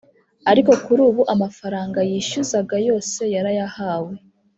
Ariko 0.51 0.71
kuri 0.85 1.01
ubu 1.09 1.21
amafaranga 1.33 1.99
yishyuzaga 2.09 2.75
yose 2.87 3.21
yarayahawe 3.35 4.13